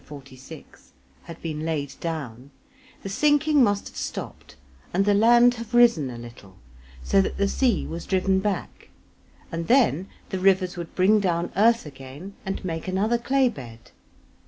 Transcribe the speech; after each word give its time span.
46) 0.03 0.93
had 1.25 1.39
been 1.43 1.63
laid 1.63 1.93
down, 1.99 2.49
the 3.03 3.07
sinking 3.09 3.63
must 3.63 3.87
have 3.87 3.95
stopped 3.95 4.55
and 4.95 5.05
the 5.05 5.13
land 5.13 5.53
have 5.53 5.75
risen 5.75 6.09
a 6.09 6.17
little, 6.17 6.57
so 7.03 7.21
that 7.21 7.37
the 7.37 7.47
sea 7.47 7.85
was 7.85 8.07
driven 8.07 8.39
back; 8.39 8.89
and 9.51 9.67
then 9.67 10.07
the 10.29 10.39
rivers 10.39 10.75
would 10.75 10.95
bring 10.95 11.19
down 11.19 11.51
earth 11.55 11.85
again 11.85 12.33
and 12.47 12.65
make 12.65 12.87
another 12.87 13.19
clay 13.19 13.47
bed. 13.47 13.91